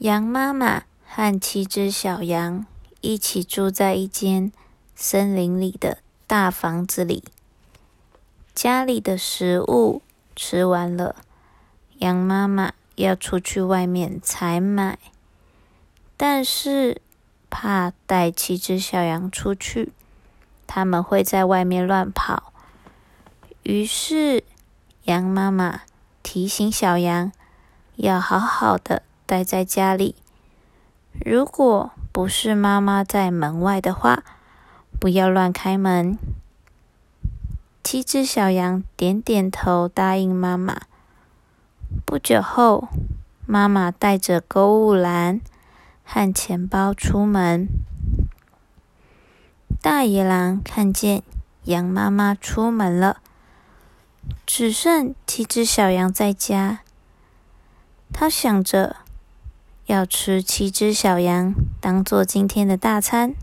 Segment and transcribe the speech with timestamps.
[0.00, 2.64] 羊妈妈和七只小羊
[3.02, 4.50] 一起住在一间
[4.94, 7.22] 森林里的大房子里。
[8.54, 10.00] 家里的食物
[10.34, 11.16] 吃完了，
[11.98, 14.98] 羊妈妈要出去外面采买，
[16.16, 17.02] 但是
[17.50, 19.92] 怕带七只小羊出去，
[20.66, 22.54] 它们会在外面乱跑。
[23.64, 24.44] 于是，
[25.04, 25.82] 羊妈妈
[26.22, 27.30] 提醒小羊
[27.96, 29.02] 要好好的。
[29.30, 30.16] 待在家里，
[31.24, 34.24] 如果不是妈妈在门外的话，
[34.98, 36.18] 不要乱开门。
[37.84, 40.80] 七只小羊点点头，答应妈妈。
[42.04, 42.88] 不久后，
[43.46, 45.40] 妈妈带着购物篮
[46.02, 47.68] 和钱包出门。
[49.80, 51.22] 大野狼看见
[51.66, 53.18] 羊妈妈出门了，
[54.44, 56.80] 只剩七只小羊在家，
[58.12, 58.96] 他想着。
[59.90, 63.34] 要吃七只小羊当做今天的大餐，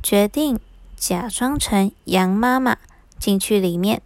[0.00, 0.60] 决定
[0.94, 2.76] 假装成羊妈妈
[3.18, 4.00] 进去里面。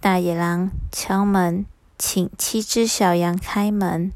[0.00, 1.64] 大野狼敲门，
[1.96, 4.12] 请七只小羊开门。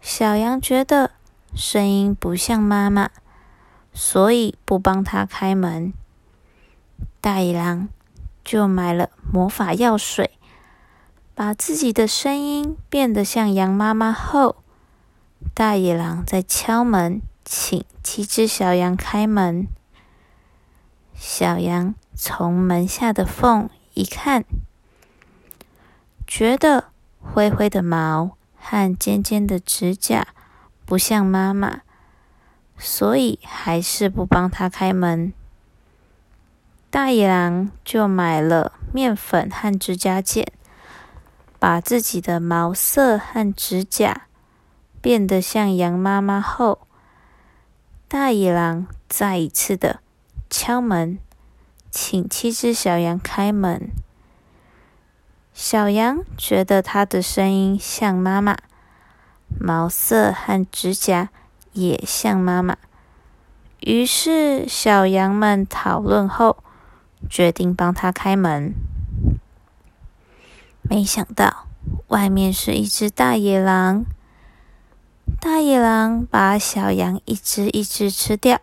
[0.00, 1.10] 小羊觉得
[1.54, 3.10] 声音不像妈妈，
[3.92, 5.92] 所以不帮他开门。
[7.20, 7.90] 大野狼
[8.42, 10.30] 就买了魔法药水。
[11.38, 14.56] 把自己的声音变得像羊妈妈后，
[15.54, 19.68] 大野狼在敲门，请七只小羊开门。
[21.14, 24.44] 小羊从门下的缝一看，
[26.26, 26.86] 觉得
[27.20, 30.26] 灰灰的毛和尖尖的指甲
[30.84, 31.82] 不像妈妈，
[32.76, 35.32] 所以还是不帮他开门。
[36.90, 40.52] 大野狼就买了面粉和指甲剪。
[41.58, 44.22] 把自己的毛色和指甲
[45.00, 46.80] 变得像羊妈妈后，
[48.06, 50.00] 大野狼再一次的
[50.48, 51.18] 敲门，
[51.90, 53.90] 请七只小羊开门。
[55.52, 58.56] 小羊觉得它的声音像妈妈，
[59.58, 61.30] 毛色和指甲
[61.72, 62.76] 也像妈妈，
[63.80, 66.62] 于是小羊们讨论后，
[67.28, 68.72] 决定帮它开门。
[70.90, 71.66] 没想到，
[72.06, 74.06] 外面是一只大野狼。
[75.38, 78.58] 大野狼把小羊一只一只吃掉，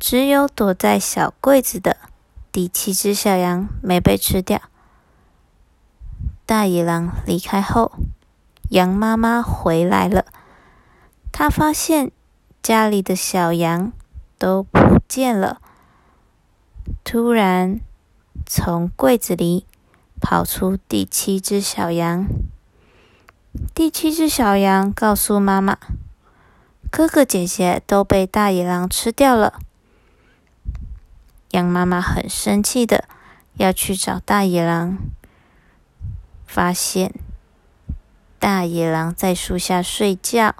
[0.00, 1.96] 只有躲在小柜子的
[2.50, 4.60] 第七只小羊没被吃掉。
[6.44, 7.92] 大野狼离开后，
[8.70, 10.24] 羊妈妈回来了。
[11.30, 12.10] 她发现
[12.60, 13.92] 家里的小羊
[14.36, 15.60] 都不见了。
[17.04, 17.80] 突然，
[18.44, 19.64] 从柜子里。
[20.24, 22.26] 跑出第七只小羊。
[23.74, 25.76] 第七只小羊告诉妈妈
[26.90, 29.60] ：“哥哥姐姐都被大野狼吃掉了。”
[31.52, 33.04] 羊妈妈很生气的
[33.58, 34.96] 要去找大野狼，
[36.46, 37.12] 发现
[38.38, 40.54] 大野狼在树下睡觉，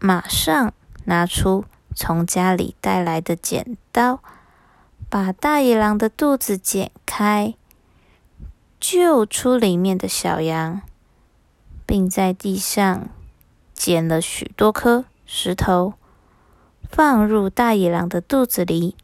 [0.00, 0.74] 马上
[1.04, 1.64] 拿出
[1.94, 4.18] 从家里带来的剪刀，
[5.08, 7.54] 把大野狼的肚子剪开。
[8.86, 10.82] 救出里面的小羊，
[11.86, 13.08] 并在地上
[13.72, 15.94] 捡了许多颗石头，
[16.90, 18.94] 放入大野狼的肚子里，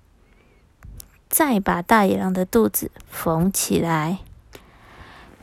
[1.30, 4.18] 再把大野狼的肚子缝起来。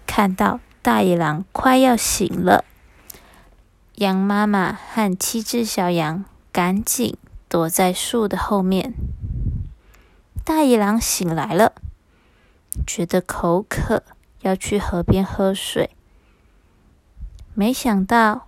[0.05, 2.63] 看到大野狼快要醒了，
[3.95, 7.17] 羊妈妈和七只小羊赶紧
[7.49, 8.93] 躲在树的后面。
[10.45, 11.73] 大野狼醒来了，
[12.85, 14.03] 觉得口渴。
[14.41, 15.89] 要去河边喝水，
[17.53, 18.47] 没想到，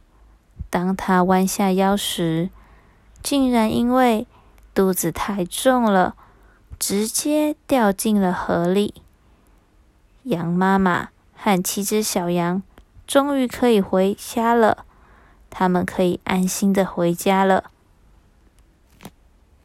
[0.69, 2.50] 当他弯下腰时，
[3.23, 4.27] 竟然因为
[4.73, 6.16] 肚子太重了，
[6.77, 9.01] 直接掉进了河里。
[10.23, 12.61] 羊妈妈和七只小羊
[13.07, 14.85] 终于可以回家了，
[15.50, 17.71] 他们可以安心的回家了。